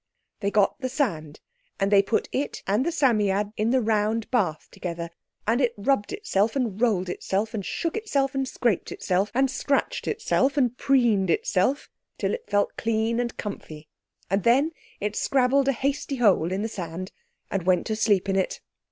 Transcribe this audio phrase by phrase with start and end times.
[0.39, 1.41] They got the sand,
[1.79, 5.11] and they put it and the Psammead in the round bath together,
[5.45, 10.07] and it rubbed itself, and rolled itself, and shook itself and scraped itself, and scratched
[10.07, 11.87] itself, and preened itself,
[12.17, 13.89] till it felt clean and comfy,
[14.27, 17.11] and then it scrabbled a hasty hole in the sand,
[17.51, 18.59] and went to sleep in it.